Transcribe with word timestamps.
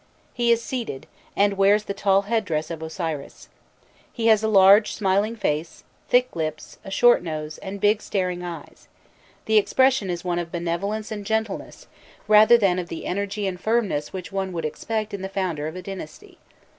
He 0.33 0.51
is 0.51 0.63
seated, 0.63 1.05
and 1.35 1.59
wears 1.59 1.83
the 1.83 1.93
tall 1.93 2.23
head 2.23 2.43
dress 2.43 2.71
of 2.71 2.81
Osiris. 2.81 3.49
He 4.11 4.25
has 4.25 4.41
a 4.41 4.47
large 4.47 4.93
smiling 4.95 5.35
face, 5.35 5.83
thick 6.09 6.35
lips, 6.35 6.79
a 6.83 6.89
short 6.89 7.21
nose, 7.21 7.59
and 7.59 7.79
big 7.79 8.01
staring 8.01 8.41
eyes: 8.43 8.87
the 9.45 9.57
expression 9.59 10.09
is 10.09 10.25
one 10.25 10.39
of 10.39 10.51
benevolence 10.51 11.11
and 11.11 11.23
gentleness, 11.23 11.85
rather 12.27 12.57
than 12.57 12.79
of 12.79 12.87
the 12.89 13.05
energy 13.05 13.45
and 13.45 13.61
firmness 13.61 14.11
which 14.11 14.31
one 14.31 14.51
would 14.53 14.65
expect 14.65 15.13
in 15.13 15.21
the 15.21 15.29
founder 15.29 15.67
of 15.67 15.75
a 15.75 15.83
dynasty. 15.83 16.39